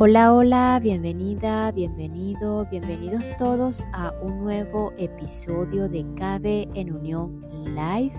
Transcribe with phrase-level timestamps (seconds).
[0.00, 8.14] Hola, hola, bienvenida, bienvenido, bienvenidos todos a un nuevo episodio de Cabe en Unión Live,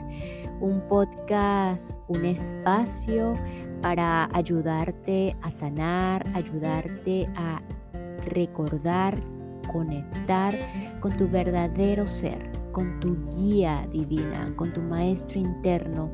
[0.60, 3.32] un podcast, un espacio
[3.82, 7.62] para ayudarte a sanar, ayudarte a
[8.26, 9.18] recordar,
[9.72, 10.54] conectar
[11.00, 16.12] con tu verdadero ser, con tu guía divina, con tu maestro interno,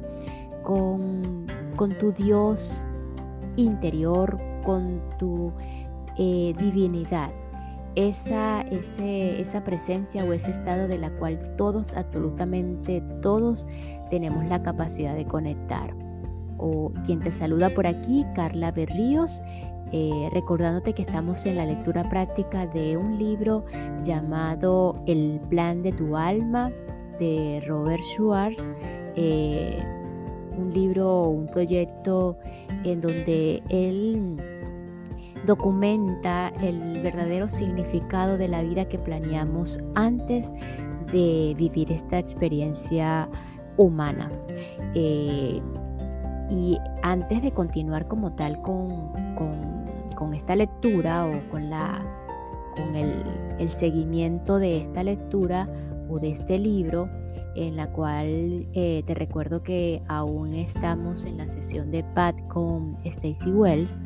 [0.61, 2.85] con, con tu Dios
[3.55, 5.51] interior, con tu
[6.17, 7.31] eh, divinidad.
[7.95, 13.67] Esa, esa presencia o ese estado de la cual todos, absolutamente todos,
[14.09, 15.95] tenemos la capacidad de conectar.
[16.57, 19.41] O quien te saluda por aquí, Carla Berríos,
[19.91, 23.65] eh, recordándote que estamos en la lectura práctica de un libro
[24.03, 26.71] llamado El plan de tu alma
[27.19, 28.73] de Robert Schwartz.
[29.15, 29.81] Eh,
[30.57, 32.37] un libro, un proyecto
[32.83, 34.37] en donde él
[35.45, 40.53] documenta el verdadero significado de la vida que planeamos antes
[41.11, 43.29] de vivir esta experiencia
[43.77, 44.31] humana.
[44.95, 45.61] Eh,
[46.49, 52.03] y antes de continuar como tal con, con, esta lectura o con, la,
[52.75, 55.67] con el seguimiento de esta lectura
[56.09, 57.09] o de este libro,
[57.55, 62.97] en la cual eh, te recuerdo que aún estamos en la sesión de Pat con
[63.03, 64.01] Stacy Wells.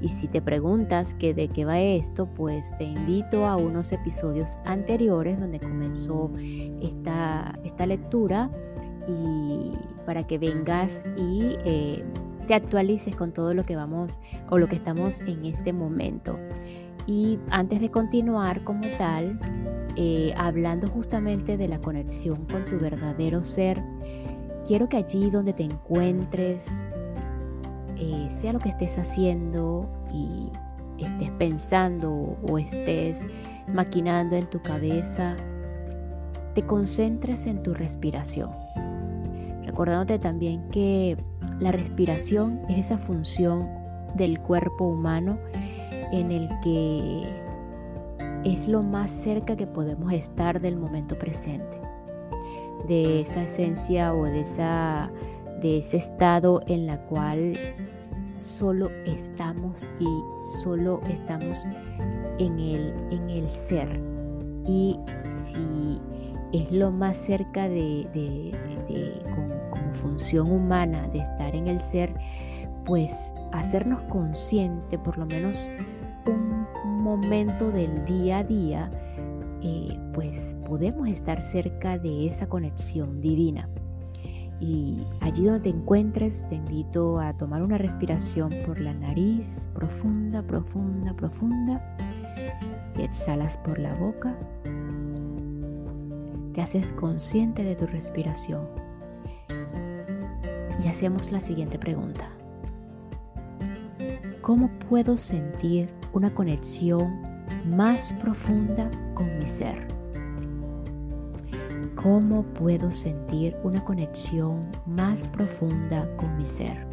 [0.00, 4.56] Y si te preguntas que de qué va esto, pues te invito a unos episodios
[4.64, 6.30] anteriores donde comenzó
[6.80, 8.50] esta, esta lectura
[9.08, 9.72] y
[10.06, 12.04] para que vengas y eh,
[12.46, 16.38] te actualices con todo lo que vamos o lo que estamos en este momento.
[17.06, 19.38] Y antes de continuar como tal,
[20.00, 23.82] eh, hablando justamente de la conexión con tu verdadero ser,
[24.64, 26.88] quiero que allí donde te encuentres,
[27.96, 30.52] eh, sea lo que estés haciendo y
[31.04, 33.26] estés pensando o estés
[33.66, 35.34] maquinando en tu cabeza,
[36.54, 38.50] te concentres en tu respiración.
[39.64, 41.16] Recordándote también que
[41.58, 43.68] la respiración es esa función
[44.14, 45.40] del cuerpo humano
[46.12, 47.47] en el que
[48.44, 51.80] es lo más cerca que podemos estar del momento presente,
[52.86, 55.10] de esa esencia o de, esa,
[55.60, 57.52] de ese estado en la cual
[58.36, 60.08] solo estamos y
[60.62, 61.66] solo estamos
[62.38, 64.00] en el, en el ser.
[64.66, 64.98] Y
[65.52, 66.00] si
[66.52, 68.52] es lo más cerca de,
[69.30, 72.14] como función humana de estar en el ser,
[72.84, 75.68] pues hacernos consciente por lo menos
[77.28, 78.90] momento del día a día,
[79.60, 83.68] eh, pues podemos estar cerca de esa conexión divina.
[84.60, 90.42] Y allí donde te encuentres, te invito a tomar una respiración por la nariz, profunda,
[90.42, 91.96] profunda, profunda.
[92.98, 94.34] Y exhalas por la boca.
[96.54, 98.66] Te haces consciente de tu respiración.
[100.82, 102.26] Y hacemos la siguiente pregunta.
[104.40, 107.22] ¿Cómo puedo sentir una conexión
[107.66, 109.86] más profunda con mi ser.
[111.94, 116.86] ¿Cómo puedo sentir una conexión más profunda con mi ser?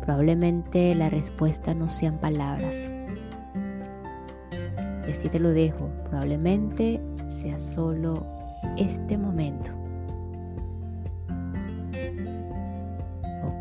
[0.00, 2.92] Probablemente la respuesta no sean palabras.
[5.06, 5.88] Y así te lo dejo.
[6.10, 8.26] Probablemente sea solo
[8.76, 9.81] este momento.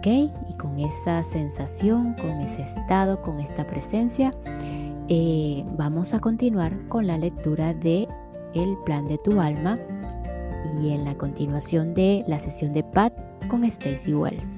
[0.04, 4.34] Y con esa sensación, con ese estado, con esta presencia,
[5.08, 8.08] eh, vamos a continuar con la lectura de
[8.56, 9.78] El plan de tu alma
[10.82, 13.14] y en la continuación de la sesión de Pat
[13.48, 14.58] con Stacy Wells.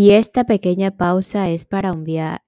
[0.00, 1.92] Y esta pequeña pausa es para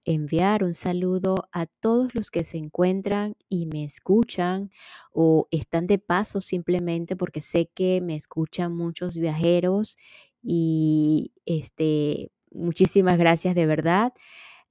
[0.05, 4.71] enviar, un saludo a todos los que se encuentran y me escuchan
[5.13, 9.97] o están de paso simplemente porque sé que me escuchan muchos viajeros
[10.41, 14.13] y este, muchísimas gracias de verdad.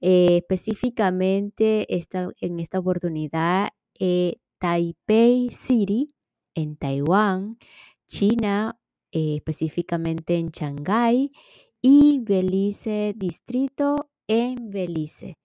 [0.00, 6.14] Eh, específicamente en esta oportunidad, eh, Taipei City
[6.54, 7.58] en Taiwán,
[8.06, 8.80] China,
[9.12, 11.30] eh, específicamente en Shanghái
[11.82, 15.38] y Belice Distrito en Belice.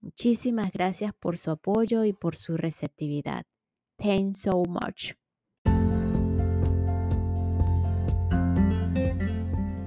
[0.00, 3.44] Muchísimas gracias por su apoyo y por su receptividad.
[3.96, 5.12] Thanks so much.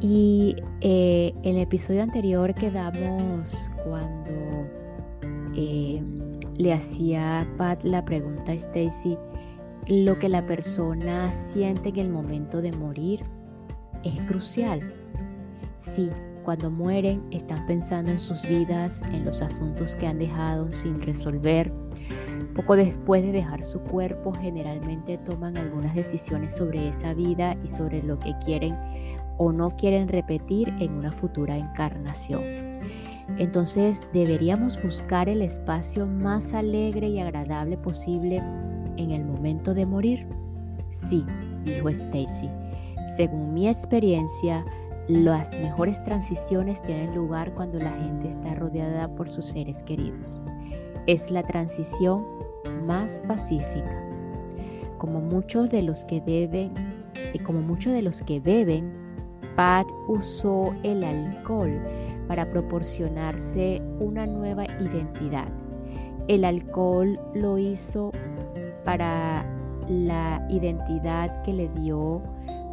[0.01, 4.31] Y eh, el episodio anterior quedamos cuando
[5.55, 6.03] eh,
[6.57, 9.17] le hacía Pat la pregunta a Stacy
[9.87, 13.21] lo que la persona siente en el momento de morir
[14.03, 15.02] es crucial.
[15.83, 16.09] Sí,
[16.45, 21.73] cuando mueren están pensando en sus vidas, en los asuntos que han dejado sin resolver.
[22.55, 28.01] Poco después de dejar su cuerpo, generalmente toman algunas decisiones sobre esa vida y sobre
[28.01, 28.77] lo que quieren
[29.37, 32.43] o no quieren repetir en una futura encarnación.
[33.37, 38.37] Entonces deberíamos buscar el espacio más alegre y agradable posible
[38.97, 40.27] en el momento de morir.
[40.91, 41.25] Sí,
[41.65, 42.49] dijo Stacy.
[43.17, 44.63] Según mi experiencia,
[45.07, 50.39] las mejores transiciones tienen lugar cuando la gente está rodeada por sus seres queridos.
[51.07, 52.25] Es la transición
[52.85, 54.01] más pacífica.
[54.97, 56.71] Como muchos de los que deben,
[57.45, 58.93] como muchos de los que beben,
[59.57, 61.81] Pat usó el alcohol
[62.27, 65.47] para proporcionarse una nueva identidad.
[66.29, 68.11] El alcohol lo hizo
[68.85, 69.45] para
[69.89, 72.21] la identidad que le dio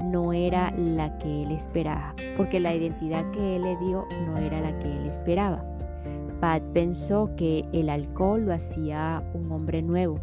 [0.03, 4.61] no era la que él esperaba, porque la identidad que él le dio no era
[4.61, 5.65] la que él esperaba.
[6.41, 10.19] Pat pensó que el alcohol lo hacía un hombre nuevo,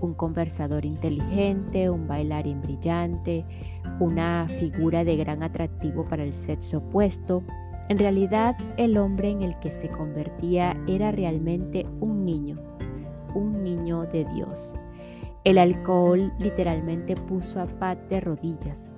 [0.00, 3.44] un conversador inteligente, un bailarín brillante,
[3.98, 7.42] una figura de gran atractivo para el sexo opuesto.
[7.88, 12.56] En realidad, el hombre en el que se convertía era realmente un niño,
[13.34, 14.76] un niño de Dios.
[15.42, 18.90] El alcohol literalmente puso a Pat de rodillas,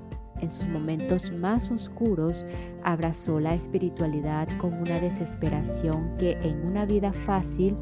[0.43, 2.44] en sus momentos más oscuros,
[2.85, 7.77] abrazó la espiritualidad con una desesperación que en una vida fácil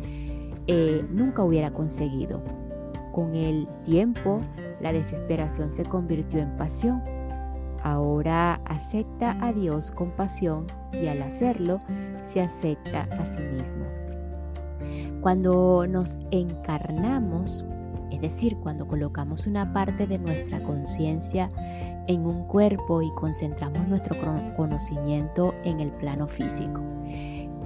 [0.67, 2.43] eh, nunca hubiera conseguido.
[3.13, 4.41] Con el tiempo,
[4.81, 7.03] la desesperación se convirtió en pasión.
[7.83, 11.81] Ahora acepta a Dios con pasión y al hacerlo
[12.21, 13.87] se acepta a sí mismo.
[15.23, 17.65] Cuando nos encarnamos,
[18.21, 21.51] es decir, cuando colocamos una parte de nuestra conciencia
[22.07, 24.15] en un cuerpo y concentramos nuestro
[24.57, 26.83] conocimiento en el plano físico.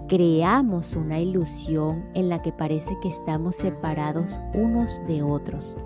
[0.06, 5.76] Creamos una ilusión en la que parece que estamos separados unos de otros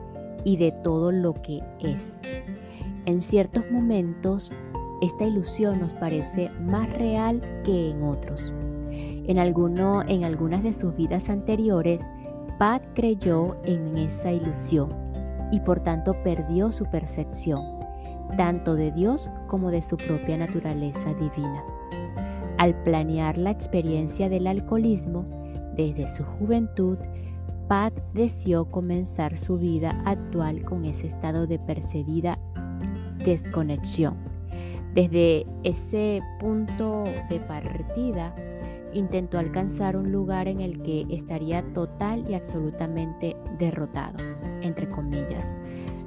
[0.45, 2.21] y de todo lo que es.
[3.07, 4.53] En ciertos momentos,
[5.01, 8.53] esta ilusión nos parece más real que en otros.
[8.91, 12.03] En, en algunas de sus vidas anteriores,
[12.59, 14.89] Pat creyó en esa ilusión
[15.53, 17.63] y por tanto perdió su percepción,
[18.37, 21.63] tanto de Dios como de su propia naturaleza divina.
[22.59, 25.25] Al planear la experiencia del alcoholismo
[25.77, 26.99] desde su juventud,
[27.69, 32.41] Pat deseó comenzar su vida actual con ese estado de percibida
[33.25, 34.17] desconexión.
[34.95, 38.35] Desde ese punto de partida,
[38.93, 44.17] intentó alcanzar un lugar en el que estaría total y absolutamente derrotado,
[44.63, 45.57] entre comillas.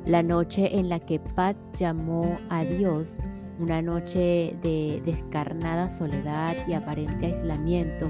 [0.06, 3.20] La noche en la que Pat llamó a Dios,
[3.60, 8.10] una noche de descarnada soledad y aparente aislamiento,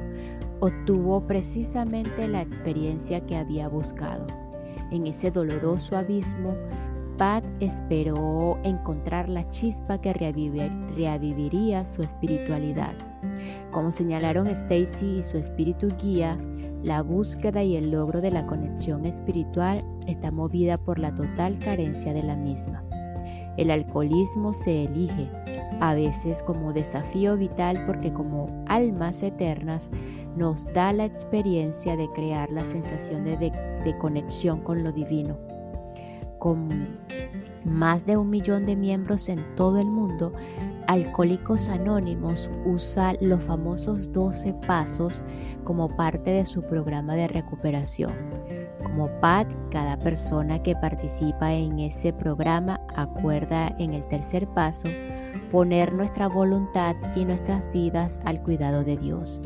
[0.62, 4.26] obtuvo precisamente la experiencia que había buscado.
[4.92, 6.56] En ese doloroso abismo,
[7.18, 13.11] Pat esperó encontrar la chispa que reaviviría su espiritualidad.
[13.72, 16.38] Como señalaron Stacy y su espíritu guía,
[16.84, 22.14] la búsqueda y el logro de la conexión espiritual está movida por la total carencia
[22.14, 22.84] de la misma.
[23.58, 25.30] El alcoholismo se elige,
[25.80, 29.92] a veces como desafío vital porque como almas eternas
[30.36, 35.38] nos da la experiencia de crear la sensación de, de conexión con lo divino.
[36.39, 36.98] Con
[37.65, 40.34] más de un millón de miembros en todo el mundo,
[40.91, 45.24] Alcohólicos Anónimos usa los famosos 12 pasos
[45.63, 48.12] como parte de su programa de recuperación.
[48.83, 54.89] Como PAD, cada persona que participa en ese programa acuerda en el tercer paso
[55.50, 59.39] poner nuestra voluntad y nuestras vidas al cuidado de Dios.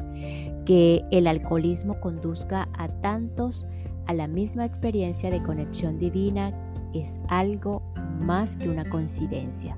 [0.65, 3.67] Que el alcoholismo conduzca a tantos
[4.07, 6.51] a la misma experiencia de conexión divina
[6.95, 7.83] es algo
[8.19, 9.77] más que una coincidencia.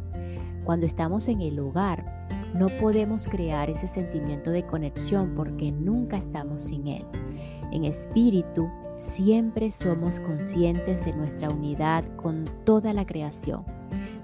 [0.68, 6.64] Cuando estamos en el hogar, no podemos crear ese sentimiento de conexión porque nunca estamos
[6.64, 7.06] sin él.
[7.72, 13.64] En espíritu, siempre somos conscientes de nuestra unidad con toda la creación.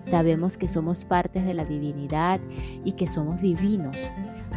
[0.02, 2.42] Sabemos que somos partes de la divinidad
[2.84, 3.96] y que somos divinos,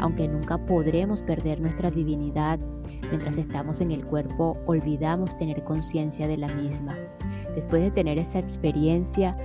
[0.01, 2.59] aunque nunca podremos perder nuestra divinidad.
[3.11, 6.97] Mientras estamos en el cuerpo, olvidamos tener conciencia de la misma.
[7.55, 9.37] Después de tener esa experiencia,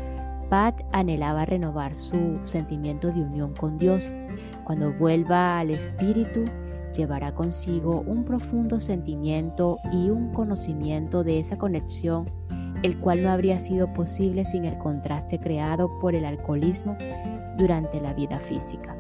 [0.52, 4.12] Pat anhelaba renovar su sentimiento de unión con Dios.
[4.66, 6.44] Cuando vuelva al Espíritu,
[6.94, 12.26] llevará consigo un profundo sentimiento y un conocimiento de esa conexión,
[12.84, 16.98] el cual no habría sido posible sin el contraste creado por el alcoholismo
[17.58, 18.98] durante la vida física.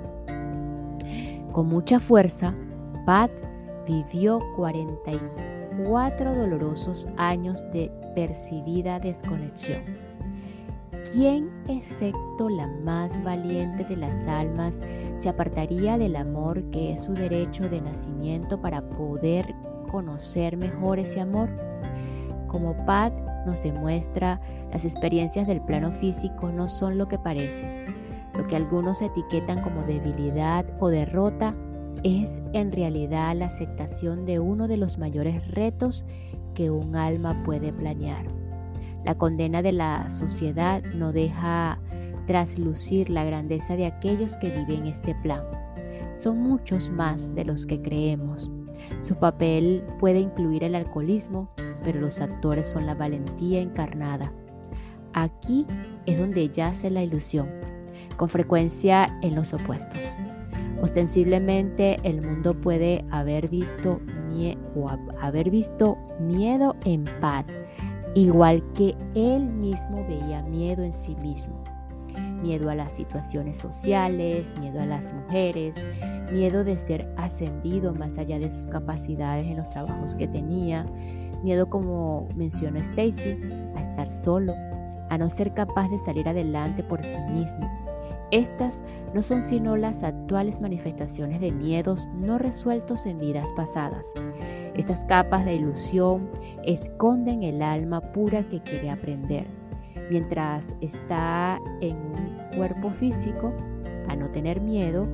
[1.51, 2.55] Con mucha fuerza,
[3.05, 3.31] Pat
[3.85, 10.10] vivió 44 dolorosos años de percibida desconexión.
[11.11, 14.81] ¿Quién, excepto la más valiente de las almas,
[15.17, 19.53] se apartaría del amor que es su derecho de nacimiento para poder
[19.91, 21.49] conocer mejor ese amor?
[22.47, 23.11] Como Pat
[23.45, 24.39] nos demuestra,
[24.71, 27.87] las experiencias del plano físico no son lo que parecen.
[28.33, 31.53] Lo que algunos etiquetan como debilidad o derrota
[32.03, 36.05] es en realidad la aceptación de uno de los mayores retos
[36.55, 38.40] que un alma puede planear.
[39.03, 41.79] La condena de la sociedad no deja
[42.27, 45.43] traslucir la grandeza de aquellos que viven este plan.
[46.13, 48.51] Son muchos más de los que creemos.
[49.01, 51.49] Su papel puede incluir el alcoholismo,
[51.83, 54.31] pero los actores son la valentía encarnada.
[55.13, 55.65] Aquí
[56.05, 57.49] es donde yace la ilusión,
[58.17, 59.99] con frecuencia en los opuestos.
[60.81, 63.99] Ostensiblemente el mundo puede haber visto,
[64.75, 64.89] o
[65.19, 67.45] haber visto miedo en Pat,
[68.15, 71.63] igual que él mismo veía miedo en sí mismo.
[72.41, 75.75] Miedo a las situaciones sociales, miedo a las mujeres,
[76.31, 80.85] miedo de ser ascendido más allá de sus capacidades en los trabajos que tenía,
[81.43, 83.37] miedo como mencionó Stacy,
[83.75, 84.53] a estar solo,
[85.09, 87.69] a no ser capaz de salir adelante por sí mismo.
[88.31, 88.81] Estas
[89.13, 94.05] no son sino las actuales manifestaciones de miedos no resueltos en vidas pasadas.
[94.75, 96.29] Estas capas de ilusión
[96.63, 99.45] esconden el alma pura que quiere aprender.
[100.09, 103.53] Mientras está en un cuerpo físico,
[104.07, 105.07] a no tener miedo,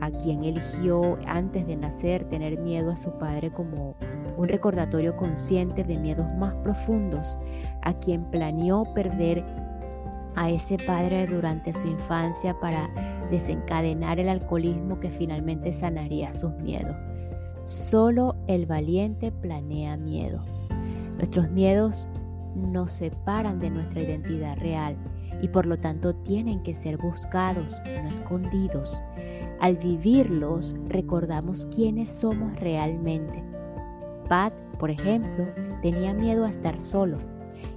[0.00, 3.96] a quien eligió antes de nacer tener miedo a su padre como
[4.36, 7.38] un recordatorio consciente de miedos más profundos,
[7.82, 9.44] a quien planeó perder
[10.36, 12.88] a ese padre durante su infancia para
[13.30, 16.96] desencadenar el alcoholismo que finalmente sanaría sus miedos.
[17.68, 20.40] Solo el valiente planea miedo.
[21.18, 22.08] Nuestros miedos
[22.56, 24.96] nos separan de nuestra identidad real
[25.42, 29.02] y por lo tanto tienen que ser buscados, no escondidos.
[29.60, 33.44] Al vivirlos recordamos quiénes somos realmente.
[34.30, 35.44] Pat, por ejemplo,
[35.82, 37.18] tenía miedo a estar solo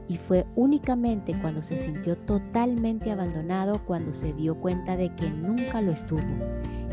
[0.08, 5.82] y fue únicamente cuando se sintió totalmente abandonado cuando se dio cuenta de que nunca
[5.82, 6.22] lo estuvo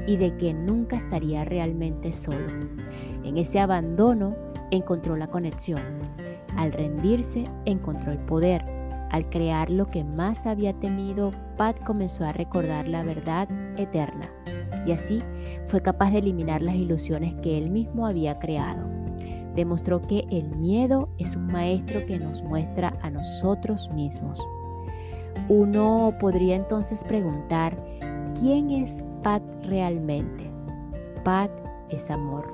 [0.08, 2.46] y de que nunca estaría realmente solo.
[3.24, 4.34] En ese abandono
[4.70, 5.82] encontró la conexión.
[6.56, 8.64] Al rendirse encontró el poder.
[9.10, 13.48] Al crear lo que más había temido, Pat comenzó a recordar la verdad
[13.78, 14.30] eterna
[14.86, 15.22] y así
[15.66, 18.88] fue capaz de eliminar las ilusiones que él mismo había creado
[19.58, 24.40] demostró que el miedo es un maestro que nos muestra a nosotros mismos.
[25.48, 27.76] Uno podría entonces preguntar,
[28.40, 30.50] ¿quién es Pat realmente?
[31.24, 31.50] Pat
[31.90, 32.46] es amor.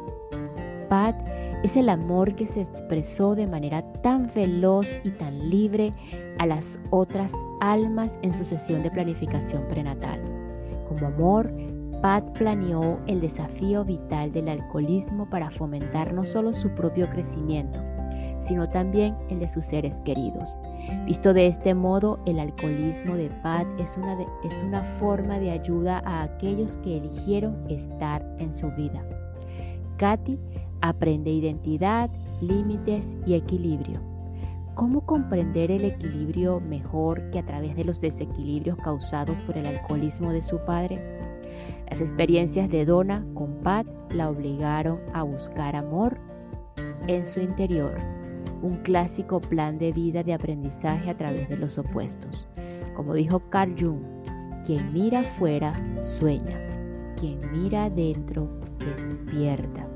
[0.88, 1.16] Pat
[1.62, 5.92] es el amor que se expresó de manera tan veloz y tan libre
[6.38, 10.20] a las otras almas en su sesión de planificación prenatal.
[10.88, 11.50] Como amor,
[12.02, 17.80] Pat planeó el desafío vital del alcoholismo para fomentar no solo su propio crecimiento,
[18.44, 20.60] sino también el de sus seres queridos.
[21.06, 26.02] Visto de este modo, el alcoholismo de Pat es una, es una forma de ayuda
[26.04, 29.02] a aquellos que eligieron estar en su vida.
[29.96, 30.38] Katy
[30.80, 32.10] aprende identidad,
[32.40, 34.00] límites y equilibrio.
[34.74, 40.32] ¿Cómo comprender el equilibrio mejor que a través de los desequilibrios causados por el alcoholismo
[40.32, 41.00] de su padre?
[41.88, 46.18] Las experiencias de Donna con Pat la obligaron a buscar amor
[47.06, 47.94] en su interior,
[48.64, 52.48] un clásico plan de vida de aprendizaje a través de los opuestos.
[52.96, 54.00] Como dijo Carl Jung,
[54.64, 56.58] quien mira afuera sueña,
[57.20, 59.86] quien mira adentro despierta.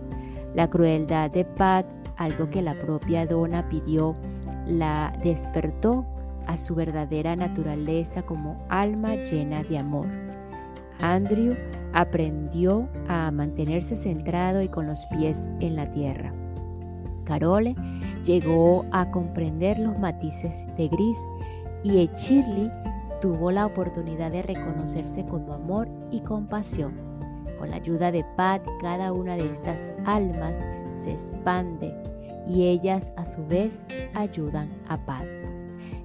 [0.54, 1.86] La crueldad de Pat,
[2.18, 4.14] algo que la propia Donna pidió,
[4.66, 6.04] la despertó
[6.46, 10.06] a su verdadera naturaleza como alma llena de amor.
[11.00, 11.56] Andrew
[11.94, 16.34] aprendió a mantenerse centrado y con los pies en la tierra.
[17.28, 17.76] Carole
[18.24, 21.18] llegó a comprender los matices de gris
[21.84, 22.70] y Shirley
[23.20, 26.94] tuvo la oportunidad de reconocerse como amor y compasión.
[27.58, 31.94] Con la ayuda de Pat, cada una de estas almas se expande
[32.48, 35.24] y ellas a su vez ayudan a Pat.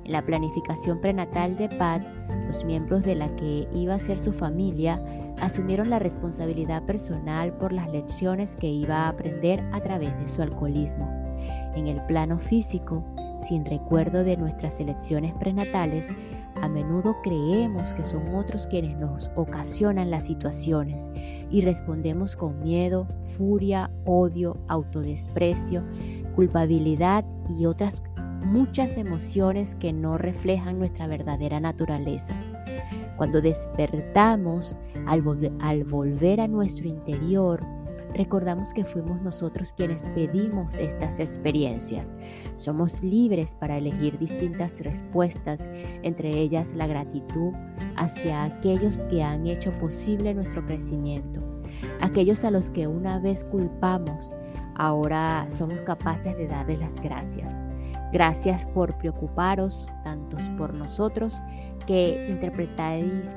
[0.03, 2.03] En la planificación prenatal de Pat,
[2.47, 5.01] los miembros de la que iba a ser su familia
[5.39, 10.41] asumieron la responsabilidad personal por las lecciones que iba a aprender a través de su
[10.41, 11.07] alcoholismo.
[11.75, 13.03] En el plano físico,
[13.39, 16.07] sin recuerdo de nuestras elecciones prenatales,
[16.61, 21.09] A menudo creemos que son otros quienes nos ocasionan las situaciones
[21.49, 25.83] y respondemos con miedo, furia, odio, autodesprecio,
[26.35, 28.01] culpabilidad y otras
[28.43, 32.35] muchas emociones que no reflejan nuestra verdadera naturaleza.
[33.17, 37.63] Cuando despertamos al, volver a nuestro interior,
[38.13, 42.15] recordamos que fuimos nosotros quienes pedimos estas experiencias.
[42.55, 45.69] Somos libres para elegir distintas respuestas,
[46.01, 47.53] entre ellas la gratitud
[47.95, 51.41] hacia aquellos que han hecho posible nuestro crecimiento,
[52.01, 54.31] aquellos a los que una vez culpamos,
[54.75, 57.61] ahora somos capaces de darles las gracias.
[58.13, 61.41] Gracias por preocuparos tanto por nosotros
[61.87, 63.35] que interpretáis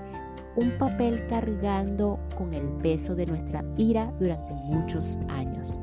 [0.56, 5.78] un papel cargando con el peso de nuestra ira durante muchos años.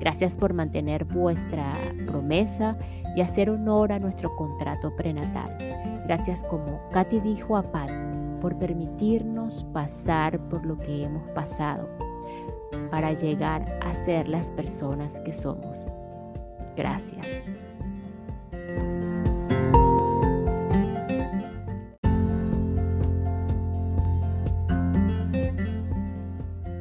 [0.00, 1.72] Gracias por mantener vuestra
[2.06, 2.76] promesa
[3.14, 5.56] y hacer honor a nuestro contrato prenatal.
[6.04, 7.90] Gracias como Katy dijo a Pat
[8.40, 11.86] por permitirnos pasar por lo que hemos pasado
[12.90, 15.86] para llegar a ser las personas que somos.
[16.76, 17.52] Gracias.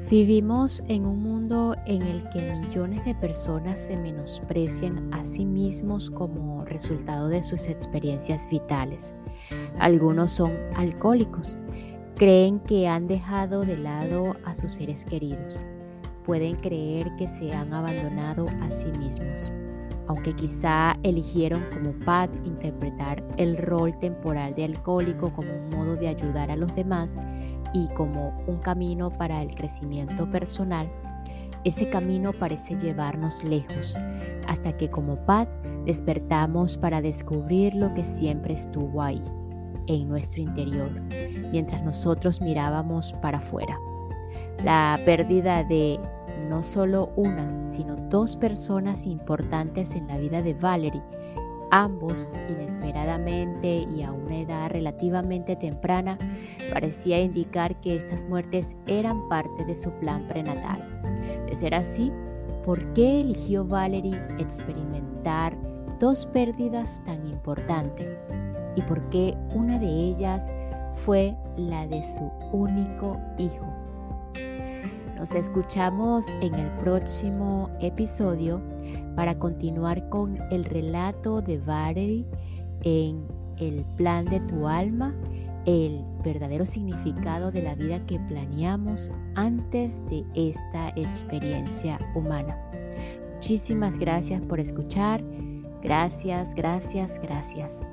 [0.09, 6.09] Vivimos en un mundo en el que millones de personas se menosprecian a sí mismos
[6.09, 9.13] como resultado de sus experiencias vitales.
[9.79, 11.57] Algunos son alcohólicos,
[12.15, 15.57] creen que han dejado de lado a sus seres queridos,
[16.25, 19.51] pueden creer que se han abandonado a sí mismos,
[20.07, 26.07] aunque quizá eligieron como Pat interpretar el rol temporal de alcohólico como un modo de
[26.07, 27.19] ayudar a los demás
[27.73, 30.89] y como un camino para el crecimiento personal,
[31.63, 33.97] ese camino parece llevarnos lejos,
[34.47, 35.49] hasta que como Pat
[35.85, 39.23] despertamos para descubrir lo que siempre estuvo ahí,
[39.87, 40.91] en nuestro interior,
[41.51, 43.77] mientras nosotros mirábamos para afuera.
[44.63, 45.99] La pérdida de
[46.49, 51.03] no solo una, sino dos personas importantes en la vida de Valerie
[51.71, 56.17] Ambos, inesperadamente y a una edad relativamente temprana,
[56.71, 60.81] parecía indicar que estas muertes eran parte de su plan prenatal.
[61.45, 62.11] De ser así,
[62.65, 65.57] ¿por qué eligió Valerie experimentar
[65.99, 68.07] dos pérdidas tan importantes?
[68.75, 70.49] ¿Y por qué una de ellas
[70.93, 73.65] fue la de su único hijo?
[75.17, 78.61] Nos escuchamos en el próximo episodio
[79.15, 82.25] para continuar con el relato de Valerie
[82.83, 83.25] en
[83.57, 85.13] el plan de tu alma,
[85.65, 92.57] el verdadero significado de la vida que planeamos antes de esta experiencia humana.
[93.33, 95.23] Muchísimas gracias por escuchar.
[95.81, 97.89] Gracias, gracias, gracias.